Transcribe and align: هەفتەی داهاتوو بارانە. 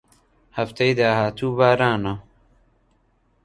هەفتەی 0.57 0.91
داهاتوو 0.99 1.49
بارانە. 1.59 2.13